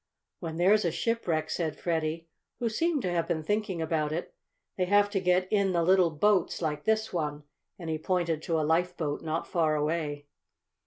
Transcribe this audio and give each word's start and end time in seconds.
"When 0.39 0.57
there's 0.57 0.83
a 0.83 0.91
shipwreck," 0.91 1.51
said 1.51 1.77
Freddie, 1.79 2.27
who 2.57 2.69
seemed 2.69 3.03
to 3.03 3.11
have 3.11 3.27
been 3.27 3.43
thinking 3.43 3.83
about 3.83 4.11
it, 4.11 4.33
"they 4.75 4.85
have 4.85 5.11
to 5.11 5.19
get 5.19 5.47
in 5.53 5.73
the 5.73 5.83
little 5.83 6.09
boats, 6.09 6.59
like 6.59 6.85
this 6.85 7.13
one," 7.13 7.43
and 7.77 7.87
he 7.87 7.99
pointed 7.99 8.41
to 8.41 8.59
a 8.59 8.65
lifeboat 8.65 9.21
not 9.21 9.45
far 9.47 9.75
away. 9.75 10.25